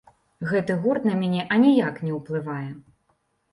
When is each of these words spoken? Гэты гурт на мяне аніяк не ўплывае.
Гэты 0.51 0.77
гурт 0.85 1.05
на 1.09 1.13
мяне 1.19 1.45
аніяк 1.57 1.95
не 2.09 2.17
ўплывае. 2.19 2.67